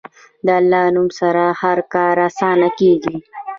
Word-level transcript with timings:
د 0.45 0.47
الله 0.59 0.85
نوم 0.95 1.07
سره 1.19 1.43
هر 1.61 1.79
کار 1.93 2.15
اسانه 2.29 2.69
کېږي. 2.79 3.17